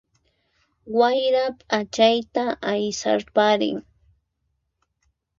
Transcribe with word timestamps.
Wayra 0.99 1.43
ph'achayta 1.59 2.43
aysarparin 2.71 3.77